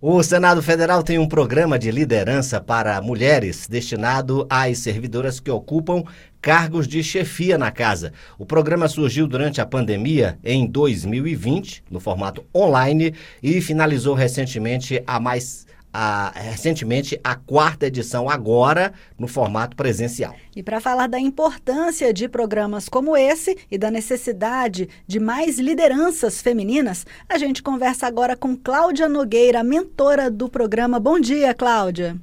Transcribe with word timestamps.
O 0.00 0.22
Senado 0.22 0.62
Federal 0.62 1.02
tem 1.02 1.18
um 1.18 1.26
programa 1.26 1.76
de 1.76 1.90
liderança 1.90 2.60
para 2.60 3.02
mulheres 3.02 3.66
destinado 3.66 4.46
às 4.48 4.78
servidoras 4.78 5.40
que 5.40 5.50
ocupam 5.50 6.04
cargos 6.40 6.86
de 6.86 7.02
chefia 7.02 7.58
na 7.58 7.72
casa. 7.72 8.12
O 8.38 8.46
programa 8.46 8.86
surgiu 8.86 9.26
durante 9.26 9.60
a 9.60 9.66
pandemia 9.66 10.38
em 10.44 10.68
2020, 10.68 11.82
no 11.90 11.98
formato 11.98 12.44
online, 12.54 13.12
e 13.42 13.60
finalizou 13.60 14.14
recentemente 14.14 15.02
a 15.04 15.18
mais 15.18 15.66
a, 15.92 16.30
recentemente 16.34 17.18
a 17.22 17.34
quarta 17.34 17.86
edição, 17.86 18.28
agora 18.28 18.92
no 19.18 19.26
formato 19.26 19.76
presencial. 19.76 20.34
E 20.54 20.62
para 20.62 20.80
falar 20.80 21.06
da 21.06 21.18
importância 21.18 22.12
de 22.12 22.28
programas 22.28 22.88
como 22.88 23.16
esse 23.16 23.56
e 23.70 23.78
da 23.78 23.90
necessidade 23.90 24.88
de 25.06 25.18
mais 25.18 25.58
lideranças 25.58 26.40
femininas, 26.42 27.06
a 27.28 27.38
gente 27.38 27.62
conversa 27.62 28.06
agora 28.06 28.36
com 28.36 28.56
Cláudia 28.56 29.08
Nogueira, 29.08 29.64
mentora 29.64 30.30
do 30.30 30.48
programa. 30.48 31.00
Bom 31.00 31.18
dia, 31.18 31.54
Cláudia. 31.54 32.16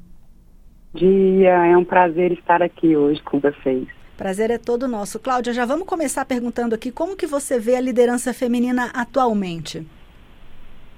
Bom 0.93 0.99
dia, 0.99 1.67
é 1.67 1.77
um 1.77 1.83
prazer 1.83 2.31
estar 2.31 2.61
aqui 2.61 2.95
hoje 2.95 3.21
com 3.23 3.39
vocês. 3.39 3.87
Prazer 4.17 4.49
é 4.49 4.57
todo 4.57 4.87
nosso. 4.87 5.19
Cláudia, 5.19 5.53
já 5.53 5.65
vamos 5.65 5.85
começar 5.85 6.23
perguntando 6.23 6.73
aqui 6.73 6.89
como 6.89 7.17
que 7.17 7.27
você 7.27 7.59
vê 7.59 7.75
a 7.75 7.81
liderança 7.81 8.33
feminina 8.33 8.89
atualmente? 8.93 9.85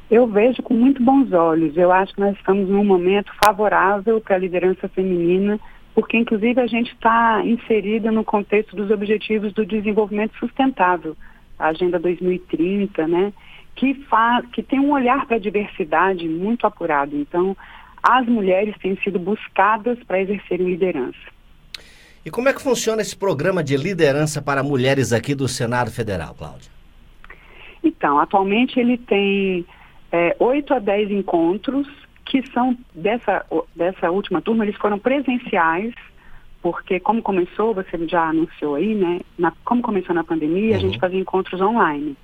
Eu 0.10 0.26
vejo 0.26 0.64
com 0.64 0.74
muito 0.74 1.04
bons 1.04 1.32
olhos. 1.34 1.76
Eu 1.76 1.92
acho 1.92 2.14
que 2.14 2.22
nós 2.22 2.36
estamos 2.38 2.70
num 2.70 2.84
momento 2.84 3.32
favorável 3.44 4.22
para 4.22 4.36
a 4.36 4.40
liderança 4.40 4.88
feminina, 4.88 5.60
porque 5.94 6.18
inclusive 6.18 6.62
a 6.62 6.68
gente 6.68 6.94
está 6.94 7.42
inserida 7.46 8.12
no 8.12 8.24
contexto 8.24 8.76
dos 8.76 8.90
Objetivos 8.90 9.52
do 9.54 9.66
Desenvolvimento 9.66 10.38
Sustentável, 10.38 11.16
a 11.60 11.68
Agenda 11.68 12.00
2030, 12.00 13.08
né? 13.08 13.34
Que, 13.76 13.94
faz, 14.06 14.46
que 14.48 14.64
tem 14.64 14.80
um 14.80 14.92
olhar 14.92 15.26
para 15.26 15.36
a 15.36 15.40
diversidade 15.40 16.28
muito 16.28 16.66
apurado. 16.66 17.16
Então, 17.16 17.56
as 18.02 18.26
mulheres 18.26 18.76
têm 18.82 18.96
sido 19.04 19.20
buscadas 19.20 20.02
para 20.04 20.22
exercerem 20.22 20.68
liderança. 20.68 21.18
E 22.26 22.32
como 22.32 22.50
é 22.50 22.54
que 22.54 22.62
funciona 22.62 23.02
esse 23.02 23.16
programa 23.16 23.64
de 23.64 23.76
liderança 23.78 24.42
para 24.42 24.64
mulheres 24.64 25.14
aqui 25.14 25.36
do 25.36 25.48
Senado 25.48 25.92
Federal, 25.92 26.34
Cláudia? 26.34 26.72
Então, 27.84 28.20
atualmente 28.20 28.80
ele 28.80 28.98
tem 28.98 29.66
é, 30.12 30.36
8 30.40 30.74
a 30.74 30.80
10 30.80 31.12
encontros 31.12 31.88
que 32.26 32.46
são 32.52 32.78
dessa, 32.94 33.46
dessa 33.76 34.12
última 34.12 34.42
turma, 34.42 34.66
eles 34.66 34.76
foram 34.78 35.00
presenciais, 35.00 35.94
porque 36.62 37.00
como 37.00 37.22
começou, 37.22 37.74
você 37.74 37.98
já 38.08 38.30
anunciou 38.30 38.76
aí, 38.76 38.94
né? 38.94 39.20
Na, 39.38 39.54
como 39.64 39.82
começou 39.82 40.14
na 40.14 40.24
pandemia, 40.24 40.72
uhum. 40.72 40.76
a 40.76 40.80
gente 40.80 40.96
uhum. 40.96 41.00
fazia 41.00 41.20
encontros 41.20 41.62
online. 41.62 42.18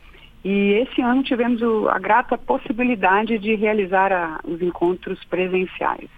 E 0.44 0.73
esse 0.73 1.02
ano 1.02 1.23
tivemos 1.23 1.61
o, 1.61 1.88
a 1.88 1.98
grata 1.98 2.38
possibilidade 2.38 3.39
de 3.39 3.56
realizar 3.56 4.11
a, 4.11 4.39
os 4.44 4.61
encontros 4.61 5.23
presenciais. 5.26 6.09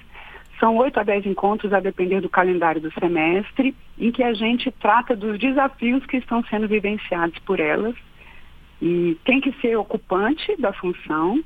São 0.59 0.77
oito 0.77 0.99
a 0.99 1.03
dez 1.03 1.25
encontros, 1.25 1.73
a 1.73 1.79
depender 1.79 2.21
do 2.21 2.29
calendário 2.29 2.81
do 2.81 2.91
semestre, 2.93 3.75
em 3.99 4.11
que 4.11 4.23
a 4.23 4.33
gente 4.33 4.71
trata 4.71 5.15
dos 5.15 5.37
desafios 5.37 6.05
que 6.05 6.17
estão 6.17 6.43
sendo 6.45 6.67
vivenciados 6.67 7.37
por 7.39 7.59
elas. 7.59 7.95
E 8.81 9.17
tem 9.25 9.39
que 9.39 9.51
ser 9.61 9.75
ocupante 9.77 10.59
da 10.59 10.73
função, 10.73 11.43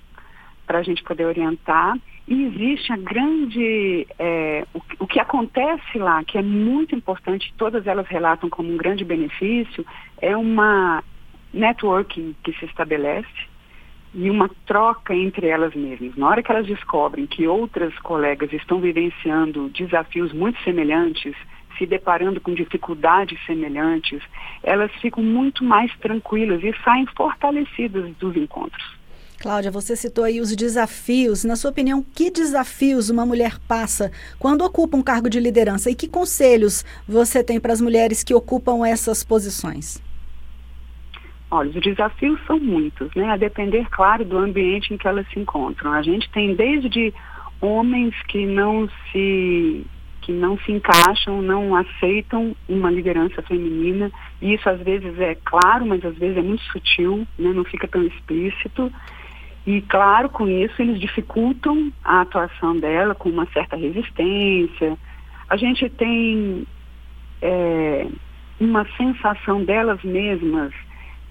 para 0.70 0.78
a 0.78 0.84
gente 0.84 1.02
poder 1.02 1.26
orientar. 1.26 1.98
E 2.28 2.44
existe 2.44 2.94
a 2.94 2.98
grande. 2.98 4.06
É, 4.20 4.64
o, 4.72 4.80
o, 5.00 5.08
que 5.08 5.20
acontece 5.20 5.98
lá, 5.98 6.24
que 6.24 6.38
é 6.38 6.44
muito 6.44 6.94
importante, 6.94 7.52
todas 7.58 7.88
elas 7.88 8.08
relatam 8.08 8.52
como 8.52 8.72
um 8.72 8.78
grande 8.78 9.04
benefício, 9.04 9.84
é 10.22 10.38
uma 10.38 11.04
networking 11.52 12.36
que 12.44 12.54
se 12.54 12.66
estabelece 12.66 13.50
e 14.14 14.30
uma 14.30 14.48
troca 14.68 15.16
entre 15.16 15.48
elas 15.48 15.74
mesmas. 15.74 16.16
Na 16.16 16.28
hora 16.28 16.44
que 16.44 16.52
elas 16.52 16.68
descobrem 16.68 17.26
que 17.26 17.48
outras 17.48 17.98
colegas 18.00 18.54
estão 18.54 18.80
vivenciando 18.80 19.70
desafios 19.70 20.32
muito 20.32 20.62
semelhantes, 20.64 21.36
se 21.80 21.88
deparando 21.88 22.40
com 22.40 22.54
dificuldades 22.54 23.44
semelhantes, 23.48 24.22
elas 24.62 24.92
ficam 25.02 25.24
muito 25.24 25.64
mais 25.64 25.92
tranquilas 25.98 26.64
e 26.64 26.76
saem 26.84 27.08
fortalecidas 27.08 28.16
dos 28.18 28.36
encontros. 28.36 28.99
Cláudia, 29.40 29.72
você 29.72 29.96
citou 29.96 30.26
aí 30.26 30.42
os 30.42 30.54
desafios. 30.54 31.46
Na 31.46 31.56
sua 31.56 31.72
opinião, 31.72 32.04
que 32.14 32.30
desafios 32.30 33.10
uma 33.10 33.26
mulher 33.26 33.58
passa 33.70 34.12
quando 34.38 34.66
ocupa 34.66 34.98
um 34.98 35.02
cargo 35.02 35.30
de 35.30 35.40
liderança 35.40 35.90
e 35.90 35.96
que 35.96 36.10
conselhos 36.10 36.84
você 37.08 37.42
tem 37.42 37.58
para 37.58 37.72
as 37.72 37.80
mulheres 37.80 38.22
que 38.22 38.34
ocupam 38.34 38.86
essas 38.86 39.24
posições? 39.24 40.04
Olha, 41.50 41.70
os 41.70 41.82
desafios 41.82 42.38
são 42.46 42.60
muitos, 42.60 43.10
né? 43.16 43.30
A 43.30 43.38
depender, 43.38 43.88
claro, 43.90 44.26
do 44.26 44.38
ambiente 44.38 44.94
em 44.94 44.98
que 44.98 45.08
elas 45.08 45.26
se 45.30 45.40
encontram. 45.40 45.94
A 45.94 46.02
gente 46.02 46.30
tem 46.32 46.54
desde 46.54 47.14
homens 47.62 48.14
que 48.28 48.46
não 48.46 48.90
se 49.12 49.86
que 50.22 50.34
não 50.34 50.60
se 50.60 50.72
encaixam, 50.72 51.42
não 51.42 51.74
aceitam 51.76 52.54
uma 52.68 52.92
liderança 52.92 53.42
feminina. 53.44 54.12
E 54.42 54.54
isso 54.54 54.70
às 54.70 54.80
vezes 54.82 55.18
é 55.18 55.36
claro, 55.44 55.88
mas 55.88 56.04
às 56.04 56.16
vezes 56.18 56.38
é 56.38 56.42
muito 56.42 56.62
sutil, 56.66 57.26
né? 57.38 57.52
não 57.54 57.64
fica 57.64 57.88
tão 57.88 58.04
explícito. 58.04 58.92
E, 59.66 59.82
claro, 59.82 60.30
com 60.30 60.48
isso 60.48 60.82
eles 60.82 61.00
dificultam 61.00 61.92
a 62.04 62.22
atuação 62.22 62.78
dela 62.78 63.14
com 63.14 63.30
uma 63.30 63.46
certa 63.48 63.76
resistência. 63.76 64.98
A 65.50 65.58
gente 65.58 65.90
tem 65.90 66.66
é, 67.42 68.08
uma 68.60 68.86
sensação 68.98 69.64
delas 69.64 70.02
mesmas 70.04 70.74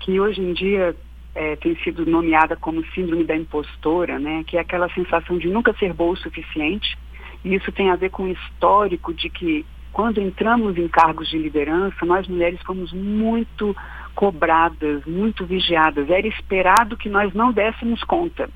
que 0.01 0.21
hoje 0.21 0.41
em 0.41 0.53
dia 0.53 0.95
é, 1.35 1.57
tem 1.57 1.77
sido 1.77 2.07
nomeada 2.07 2.57
como 2.57 2.85
síndrome 2.95 3.25
da 3.25 3.37
impostora, 3.37 4.19
né? 4.19 4.45
que 4.47 4.57
é 4.57 4.61
aquela 4.61 4.89
sensação 4.91 5.39
de 5.39 5.49
nunca 5.49 5.73
ser 5.75 5.93
boa 5.93 6.13
o 6.13 6.17
suficiente. 6.17 6.97
E 7.45 7.55
isso 7.55 7.71
tem 7.73 7.91
a 7.91 7.97
ver 7.97 8.11
com 8.11 8.25
o 8.25 8.29
histórico 8.29 9.15
de 9.15 9.31
que 9.31 9.65
quando 9.93 10.21
entramos 10.21 10.77
em 10.77 10.89
cargos 10.89 11.29
de 11.29 11.39
liderança, 11.39 12.05
nós 12.05 12.27
mulheres 12.29 12.61
fomos 12.63 12.93
muito 12.93 13.77
cobradas, 14.19 15.05
muito 15.07 15.47
vigiadas. 15.47 16.11
Era 16.11 16.27
esperado 16.27 16.97
que 16.97 17.09
nós 17.09 17.33
não 17.35 17.53
dessemos 17.53 18.03
conta, 18.03 18.51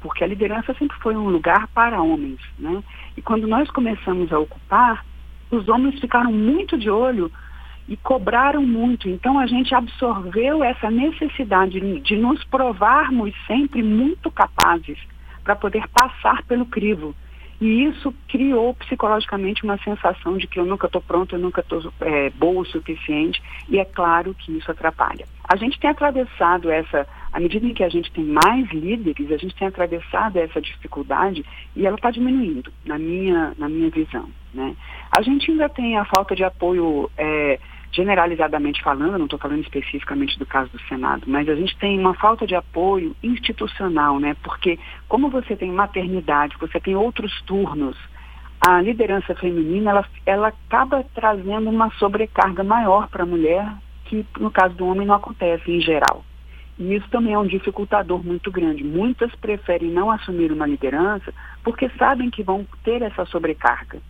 porque 0.00 0.24
a 0.24 0.26
liderança 0.26 0.72
sempre 0.78 0.96
foi 1.00 1.14
um 1.14 1.28
lugar 1.28 1.68
para 1.74 2.00
homens. 2.00 2.40
Né? 2.58 2.82
E 3.14 3.20
quando 3.20 3.46
nós 3.46 3.70
começamos 3.70 4.32
a 4.32 4.38
ocupar, 4.38 5.04
os 5.50 5.68
homens 5.68 6.00
ficaram 6.00 6.32
muito 6.32 6.78
de 6.78 6.88
olho 6.88 7.30
e 7.86 7.98
cobraram 7.98 8.62
muito. 8.62 9.06
Então 9.06 9.38
a 9.38 9.46
gente 9.46 9.74
absorveu 9.74 10.64
essa 10.64 10.90
necessidade 10.90 11.78
de 12.00 12.16
nos 12.16 12.42
provarmos 12.44 13.34
sempre 13.46 13.82
muito 13.82 14.30
capazes 14.30 14.98
para 15.44 15.54
poder 15.54 15.86
passar 15.88 16.42
pelo 16.44 16.64
crivo. 16.64 17.14
E 17.60 17.84
isso 17.84 18.12
criou 18.28 18.74
psicologicamente 18.74 19.64
uma 19.64 19.78
sensação 19.78 20.36
de 20.36 20.46
que 20.46 20.58
eu 20.58 20.66
nunca 20.66 20.86
estou 20.86 21.00
pronto, 21.00 21.34
eu 21.34 21.38
nunca 21.38 21.60
estou 21.60 21.92
é, 22.00 22.30
boa 22.30 22.62
o 22.62 22.66
suficiente, 22.66 23.42
e 23.68 23.78
é 23.78 23.84
claro 23.84 24.34
que 24.34 24.56
isso 24.56 24.70
atrapalha. 24.70 25.26
A 25.48 25.56
gente 25.56 25.78
tem 25.78 25.90
atravessado 25.90 26.70
essa, 26.70 27.06
à 27.32 27.38
medida 27.38 27.66
em 27.66 27.74
que 27.74 27.84
a 27.84 27.88
gente 27.88 28.10
tem 28.12 28.24
mais 28.24 28.68
líderes, 28.70 29.30
a 29.30 29.36
gente 29.36 29.54
tem 29.54 29.68
atravessado 29.68 30.38
essa 30.38 30.60
dificuldade 30.60 31.44
e 31.76 31.86
ela 31.86 31.96
está 31.96 32.10
diminuindo, 32.10 32.72
na 32.84 32.98
minha, 32.98 33.52
na 33.58 33.68
minha 33.68 33.90
visão. 33.90 34.28
Né? 34.52 34.74
A 35.16 35.22
gente 35.22 35.50
ainda 35.50 35.68
tem 35.68 35.96
a 35.96 36.04
falta 36.04 36.34
de 36.34 36.44
apoio. 36.44 37.10
É, 37.16 37.58
generalizadamente 37.94 38.82
falando, 38.82 39.18
não 39.18 39.26
estou 39.26 39.38
falando 39.38 39.60
especificamente 39.60 40.38
do 40.38 40.44
caso 40.44 40.70
do 40.70 40.80
Senado, 40.82 41.24
mas 41.28 41.48
a 41.48 41.54
gente 41.54 41.76
tem 41.78 41.98
uma 41.98 42.14
falta 42.14 42.46
de 42.46 42.54
apoio 42.54 43.14
institucional, 43.22 44.18
né? 44.18 44.36
Porque 44.42 44.78
como 45.08 45.30
você 45.30 45.54
tem 45.54 45.70
maternidade, 45.70 46.56
você 46.58 46.80
tem 46.80 46.96
outros 46.96 47.40
turnos, 47.42 47.96
a 48.60 48.80
liderança 48.80 49.34
feminina 49.36 49.90
ela, 49.90 50.06
ela 50.26 50.48
acaba 50.48 51.04
trazendo 51.14 51.70
uma 51.70 51.90
sobrecarga 51.92 52.64
maior 52.64 53.08
para 53.08 53.22
a 53.22 53.26
mulher, 53.26 53.72
que 54.06 54.26
no 54.40 54.50
caso 54.50 54.74
do 54.74 54.86
homem 54.86 55.06
não 55.06 55.14
acontece 55.14 55.70
em 55.70 55.80
geral. 55.80 56.24
E 56.76 56.96
isso 56.96 57.08
também 57.10 57.34
é 57.34 57.38
um 57.38 57.46
dificultador 57.46 58.24
muito 58.24 58.50
grande. 58.50 58.82
Muitas 58.82 59.32
preferem 59.36 59.90
não 59.90 60.10
assumir 60.10 60.50
uma 60.50 60.66
liderança 60.66 61.32
porque 61.62 61.88
sabem 61.90 62.30
que 62.30 62.42
vão 62.42 62.66
ter 62.82 63.00
essa 63.02 63.24
sobrecarga 63.26 64.00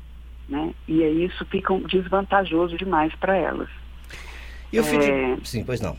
né? 0.48 0.72
E 0.86 1.02
aí 1.02 1.24
isso 1.24 1.44
fica 1.46 1.74
desvantajoso 1.88 2.76
demais 2.76 3.14
para 3.16 3.36
elas. 3.36 3.68
E 4.72 4.80
o 4.80 4.84
é... 4.84 5.36
Sim, 5.44 5.64
pois 5.64 5.80
não. 5.80 5.96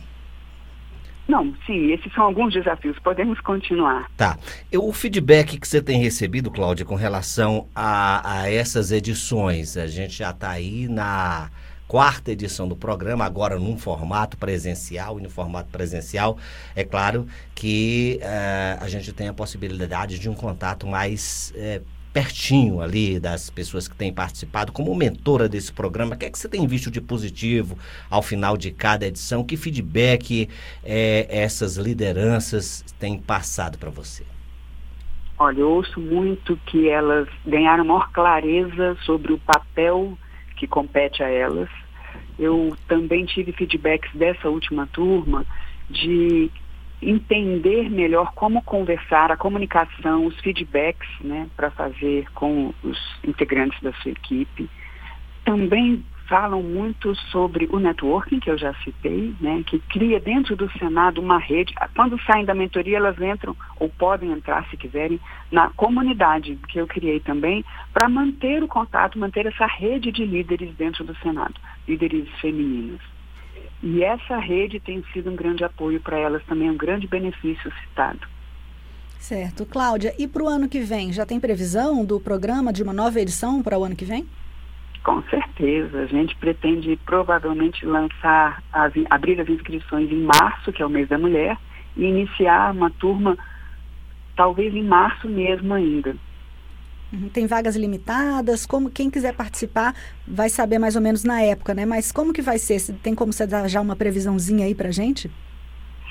Não, 1.27 1.55
sim, 1.65 1.91
esses 1.91 2.13
são 2.13 2.23
alguns 2.23 2.53
desafios. 2.53 2.99
Podemos 2.99 3.39
continuar. 3.41 4.11
Tá. 4.15 4.37
O 4.73 4.93
feedback 4.93 5.57
que 5.59 5.67
você 5.67 5.81
tem 5.81 5.99
recebido, 5.99 6.51
Cláudia, 6.51 6.85
com 6.85 6.93
relação 6.93 7.67
a, 7.73 8.41
a 8.41 8.51
essas 8.51 8.91
edições, 8.91 9.75
a 9.75 9.87
gente 9.87 10.13
já 10.13 10.29
está 10.29 10.51
aí 10.51 10.87
na 10.87 11.49
quarta 11.87 12.31
edição 12.31 12.67
do 12.67 12.75
programa, 12.75 13.25
agora 13.25 13.57
num 13.59 13.77
formato 13.77 14.37
presencial, 14.37 15.19
e 15.19 15.23
no 15.23 15.29
formato 15.29 15.69
presencial, 15.69 16.37
é 16.75 16.83
claro 16.83 17.27
que 17.53 18.19
uh, 18.21 18.83
a 18.83 18.87
gente 18.87 19.11
tem 19.13 19.27
a 19.27 19.33
possibilidade 19.33 20.19
de 20.19 20.29
um 20.29 20.33
contato 20.33 20.87
mais 20.87 21.53
uh, 21.55 21.83
pertinho 22.15 22.79
ali 22.79 23.19
das 23.19 23.49
pessoas 23.49 23.89
que 23.89 23.95
têm 23.95 24.13
participado, 24.13 24.71
como 24.71 24.95
mentora 24.95 25.49
desse 25.49 25.73
programa, 25.73 26.15
o 26.15 26.17
que 26.17 26.25
é 26.25 26.29
que 26.29 26.39
você 26.39 26.47
tem 26.47 26.65
visto 26.65 26.89
de 26.89 27.01
positivo 27.01 27.77
ao 28.09 28.21
final 28.21 28.55
de 28.55 28.71
cada 28.71 29.05
edição? 29.05 29.43
Que 29.43 29.57
feedback 29.57 30.47
é, 30.81 31.27
essas 31.29 31.75
lideranças 31.75 32.85
têm 32.97 33.19
passado 33.19 33.77
para 33.77 33.89
você? 33.89 34.23
Olha, 35.37 35.59
eu 35.59 35.69
ouço 35.69 35.99
muito 35.99 36.57
que 36.67 36.87
elas 36.87 37.27
ganharam 37.45 37.83
maior 37.83 38.09
clareza 38.13 38.95
sobre 39.05 39.33
o 39.33 39.39
papel 39.39 40.17
que 40.55 40.65
compete 40.65 41.21
a 41.21 41.27
elas. 41.27 41.67
Eu 42.39 42.77
também 42.87 43.25
tive 43.25 43.51
feedbacks 43.51 44.09
dessa 44.15 44.47
última 44.47 44.87
turma 44.87 45.45
de 45.89 46.49
entender 47.09 47.89
melhor 47.89 48.33
como 48.33 48.61
conversar, 48.63 49.31
a 49.31 49.37
comunicação, 49.37 50.25
os 50.25 50.37
feedbacks, 50.39 51.07
né, 51.21 51.47
para 51.55 51.69
fazer 51.71 52.29
com 52.33 52.73
os 52.83 52.97
integrantes 53.23 53.79
da 53.81 53.93
sua 53.93 54.11
equipe. 54.11 54.69
Também 55.43 56.03
falam 56.27 56.63
muito 56.63 57.13
sobre 57.29 57.67
o 57.71 57.77
networking, 57.77 58.39
que 58.39 58.49
eu 58.49 58.57
já 58.57 58.73
citei, 58.83 59.35
né, 59.39 59.63
que 59.67 59.77
cria 59.77 60.19
dentro 60.19 60.55
do 60.55 60.67
Senado 60.71 61.21
uma 61.21 61.37
rede. 61.37 61.73
Quando 61.95 62.19
saem 62.23 62.45
da 62.45 62.55
mentoria, 62.55 62.97
elas 62.97 63.21
entram, 63.21 63.55
ou 63.79 63.87
podem 63.89 64.31
entrar, 64.31 64.67
se 64.69 64.75
quiserem, 64.75 65.19
na 65.51 65.69
comunidade 65.69 66.57
que 66.67 66.79
eu 66.79 66.87
criei 66.87 67.19
também, 67.19 67.63
para 67.93 68.09
manter 68.09 68.63
o 68.63 68.67
contato, 68.67 69.19
manter 69.19 69.45
essa 69.45 69.67
rede 69.67 70.11
de 70.11 70.25
líderes 70.25 70.73
dentro 70.75 71.03
do 71.03 71.15
Senado, 71.17 71.53
líderes 71.87 72.27
femininas. 72.41 73.14
E 73.83 74.03
essa 74.03 74.37
rede 74.37 74.79
tem 74.79 75.03
sido 75.13 75.29
um 75.31 75.35
grande 75.35 75.63
apoio 75.63 75.99
para 75.99 76.17
elas 76.17 76.43
também, 76.45 76.69
um 76.69 76.77
grande 76.77 77.07
benefício 77.07 77.71
citado. 77.81 78.27
Certo. 79.19 79.65
Cláudia, 79.65 80.13
e 80.19 80.27
para 80.27 80.43
o 80.43 80.47
ano 80.47 80.69
que 80.69 80.79
vem, 80.79 81.11
já 81.11 81.25
tem 81.25 81.39
previsão 81.39 82.05
do 82.05 82.19
programa 82.19 82.71
de 82.71 82.83
uma 82.83 82.93
nova 82.93 83.19
edição 83.19 83.61
para 83.63 83.77
o 83.77 83.83
ano 83.83 83.95
que 83.95 84.05
vem? 84.05 84.27
Com 85.03 85.21
certeza. 85.23 85.99
A 85.99 86.05
gente 86.05 86.35
pretende 86.35 86.95
provavelmente 87.05 87.85
lançar, 87.85 88.63
as, 88.71 88.93
abrir 89.09 89.39
as 89.39 89.49
inscrições 89.49 90.11
em 90.11 90.21
março, 90.21 90.71
que 90.71 90.81
é 90.81 90.85
o 90.85 90.89
mês 90.89 91.07
da 91.07 91.17
mulher, 91.17 91.57
e 91.95 92.03
iniciar 92.05 92.71
uma 92.71 92.89
turma 92.91 93.37
talvez 94.35 94.73
em 94.75 94.83
março 94.83 95.27
mesmo 95.27 95.73
ainda. 95.73 96.15
Tem 97.33 97.47
vagas 97.47 97.75
limitadas? 97.75 98.65
Como 98.65 98.89
quem 98.89 99.09
quiser 99.09 99.33
participar 99.33 99.93
vai 100.27 100.49
saber 100.49 100.79
mais 100.79 100.95
ou 100.95 101.01
menos 101.01 101.23
na 101.23 101.41
época, 101.41 101.73
né? 101.73 101.85
Mas 101.85 102.11
como 102.11 102.33
que 102.33 102.41
vai 102.41 102.57
ser? 102.57 102.79
Tem 103.01 103.15
como 103.15 103.33
você 103.33 103.47
dar 103.47 103.67
já 103.67 103.81
uma 103.81 103.95
previsãozinha 103.95 104.65
aí 104.65 104.75
para 104.75 104.91
gente? 104.91 105.31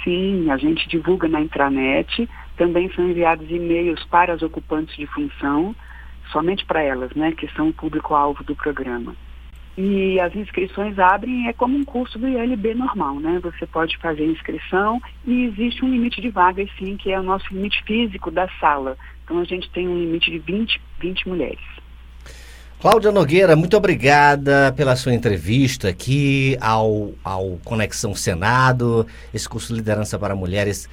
Sim, 0.02 0.50
a 0.50 0.56
gente 0.56 0.88
divulga 0.88 1.28
na 1.28 1.40
intranet. 1.40 2.28
Também 2.56 2.90
são 2.94 3.08
enviados 3.08 3.50
e-mails 3.50 4.04
para 4.04 4.32
as 4.32 4.42
ocupantes 4.42 4.96
de 4.96 5.06
função 5.06 5.74
somente 6.30 6.64
para 6.64 6.82
elas, 6.82 7.12
né, 7.14 7.32
que 7.32 7.48
são 7.54 7.68
o 7.68 7.72
público-alvo 7.72 8.42
do 8.44 8.56
programa. 8.56 9.14
E 9.76 10.20
as 10.20 10.34
inscrições 10.36 10.98
abrem, 11.00 11.48
é 11.48 11.52
como 11.52 11.76
um 11.76 11.84
curso 11.84 12.16
do 12.16 12.28
ILB 12.28 12.74
normal, 12.74 13.18
né? 13.18 13.40
Você 13.42 13.66
pode 13.66 13.96
fazer 13.98 14.24
inscrição 14.24 15.02
e 15.26 15.46
existe 15.46 15.84
um 15.84 15.90
limite 15.90 16.20
de 16.20 16.30
vagas, 16.30 16.70
sim, 16.78 16.96
que 16.96 17.10
é 17.10 17.18
o 17.18 17.24
nosso 17.24 17.52
limite 17.52 17.82
físico 17.82 18.30
da 18.30 18.48
sala. 18.60 18.96
Então 19.24 19.38
a 19.38 19.44
gente 19.44 19.68
tem 19.70 19.88
um 19.88 19.98
limite 19.98 20.30
de 20.30 20.38
20, 20.38 20.80
20 21.00 21.28
mulheres. 21.28 21.60
Cláudia 22.80 23.10
Nogueira, 23.10 23.56
muito 23.56 23.76
obrigada 23.76 24.72
pela 24.76 24.94
sua 24.94 25.14
entrevista 25.14 25.88
aqui 25.88 26.56
ao, 26.60 27.12
ao 27.24 27.58
Conexão 27.64 28.14
Senado, 28.14 29.06
esse 29.32 29.48
curso 29.48 29.68
de 29.68 29.78
liderança 29.78 30.18
para 30.18 30.34
mulheres, 30.34 30.88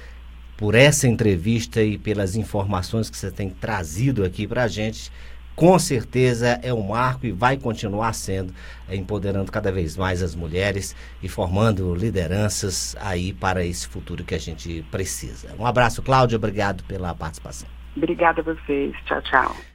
por 0.56 0.74
essa 0.74 1.06
entrevista 1.06 1.82
e 1.82 1.98
pelas 1.98 2.34
informações 2.34 3.10
que 3.10 3.16
você 3.16 3.30
tem 3.30 3.50
trazido 3.50 4.24
aqui 4.24 4.46
para 4.46 4.62
a 4.64 4.68
gente 4.68 5.10
com 5.54 5.78
certeza 5.78 6.58
é 6.62 6.72
um 6.72 6.82
marco 6.82 7.26
e 7.26 7.32
vai 7.32 7.56
continuar 7.56 8.12
sendo, 8.14 8.54
é, 8.88 8.96
empoderando 8.96 9.52
cada 9.52 9.70
vez 9.70 9.96
mais 9.96 10.22
as 10.22 10.34
mulheres 10.34 10.96
e 11.22 11.28
formando 11.28 11.94
lideranças 11.94 12.96
aí 13.00 13.32
para 13.32 13.64
esse 13.64 13.86
futuro 13.86 14.24
que 14.24 14.34
a 14.34 14.38
gente 14.38 14.84
precisa. 14.90 15.54
Um 15.58 15.66
abraço, 15.66 16.02
Cláudia, 16.02 16.36
obrigado 16.36 16.82
pela 16.84 17.14
participação. 17.14 17.68
Obrigada 17.96 18.42
a 18.42 18.44
vocês. 18.44 18.96
Tchau, 19.04 19.22
tchau. 19.22 19.66